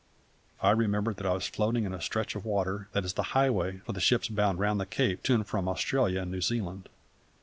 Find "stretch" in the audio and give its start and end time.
2.01-2.33